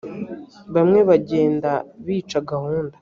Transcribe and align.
bamwe 0.75 0.99
bagenda 1.09 1.71
bica 2.05 2.39
gahunda 2.51 2.95